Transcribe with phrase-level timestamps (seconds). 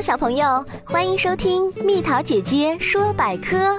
[0.00, 3.78] 小朋友，欢迎收听蜜桃姐姐说百科。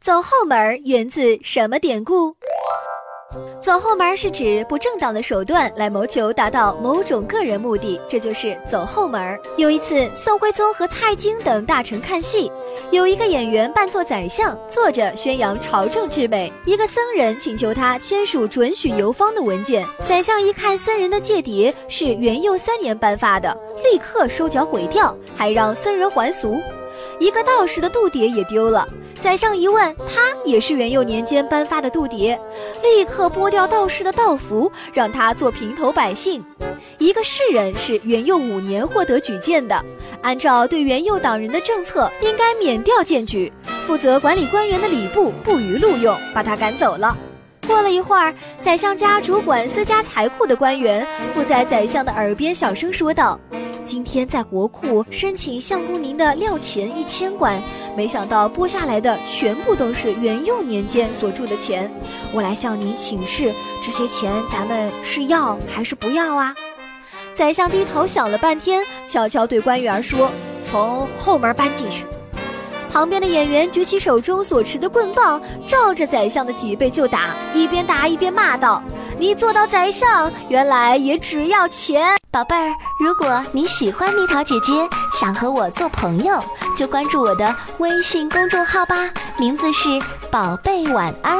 [0.00, 2.36] 走后门源自什么典故？
[3.60, 9.38] 走后门是指不正当的手段来谋求达到某种个人目的，这就是走后门。
[9.56, 12.50] 有一次，宋徽宗和蔡京等大臣看戏，
[12.90, 16.52] 有一个演员扮作宰相，坐着宣扬朝政之美。
[16.64, 26.60] 一个僧人请求他签署准许游方的文件，宰相一看僧人的戒牒是元佑三年颁发的，立刻收缴毁掉，还让僧人还俗。
[27.18, 28.86] 一个道士的度牒也丢了。
[29.22, 32.36] 宰相一问，他也是元佑年间颁发的度牒，
[32.82, 36.44] 立刻剥掉道士的道服，让他做平头百姓。
[36.98, 39.80] 一个士人是元佑五年获得举荐的，
[40.22, 43.52] 按照对元佑党人的政策，应该免掉荐举。
[43.86, 47.16] 负责管理官员的礼部不予录用，把他赶走了。
[47.64, 53.38] 过了一会儿，宰相家主管私家财库的官员附在宰相的耳边小声说道。
[53.84, 57.60] 今天在国库申请相公您的料钱一千贯，
[57.96, 61.90] 没想到拨下来的全部都是元佑年间所铸的钱，
[62.32, 66.54] 我来向您请示，这些钱咱们是要还是不要啊？
[67.34, 70.30] 宰相低头想了半天，悄悄对官员说
[70.62, 72.04] ：“从后门搬进去。”
[72.92, 78.82] 旁边的演员举起手中所持的棍棒，照着宰相的脊背就打，一边打一边骂道
[79.18, 84.72] ：“你做到宰相，原来也只要钱！”宝贝儿，如果你喜欢蜜桃姐姐，
[85.18, 86.38] 想和我做朋友，
[86.76, 89.88] 就关注我的微信公众号吧，名字是
[90.30, 91.38] “宝贝晚安”。